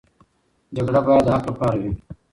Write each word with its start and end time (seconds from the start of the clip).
جګړه 0.75 0.99
باید 1.05 1.23
د 1.25 1.27
حق 1.33 1.43
لپاره 1.49 1.75
وي. 1.81 1.91